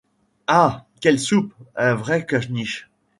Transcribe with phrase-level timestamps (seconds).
[0.47, 0.87] Ah!
[0.99, 1.53] quelle soupe!
[1.75, 2.89] un vrai caniche!